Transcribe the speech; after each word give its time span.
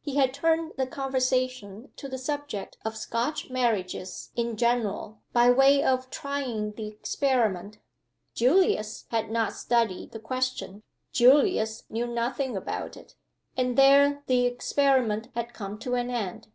He 0.00 0.16
had 0.16 0.34
turned 0.34 0.72
the 0.76 0.84
conversation 0.88 1.92
to 1.94 2.08
the 2.08 2.18
subject 2.18 2.76
of 2.84 2.96
Scotch 2.96 3.50
marriages 3.50 4.32
in 4.34 4.56
general 4.56 5.20
by 5.32 5.48
way 5.52 5.80
of 5.84 6.10
trying 6.10 6.72
the 6.72 6.88
experiment. 6.88 7.78
Julius 8.34 9.04
had 9.12 9.30
not 9.30 9.52
studied 9.52 10.10
the 10.10 10.18
question; 10.18 10.82
Julius 11.12 11.84
knew 11.88 12.08
nothing 12.08 12.56
about 12.56 12.96
it; 12.96 13.14
and 13.56 13.78
there 13.78 14.24
the 14.26 14.44
experiment 14.44 15.28
had 15.36 15.54
come 15.54 15.78
to 15.78 15.94
an 15.94 16.10
end. 16.10 16.48